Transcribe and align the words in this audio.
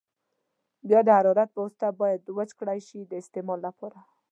بیا 0.87 0.99
د 1.05 1.09
حرارت 1.17 1.49
په 1.53 1.59
واسطه 1.63 1.87
باید 2.01 2.21
وچ 2.37 2.51
کړای 2.59 2.79
شي 2.87 2.99
د 3.05 3.13
استعمال 3.21 3.59
لپاره. 3.67 3.99